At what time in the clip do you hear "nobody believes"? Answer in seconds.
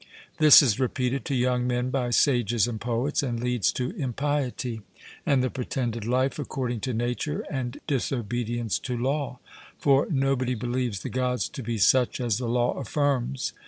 10.09-11.03